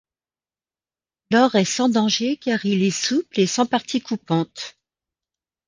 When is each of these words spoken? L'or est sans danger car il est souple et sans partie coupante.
L'or 1.29 1.53
est 1.53 1.63
sans 1.63 1.87
danger 1.87 2.35
car 2.35 2.65
il 2.65 2.81
est 2.81 2.89
souple 2.89 3.39
et 3.39 3.45
sans 3.45 3.67
partie 3.67 4.01
coupante. 4.01 4.75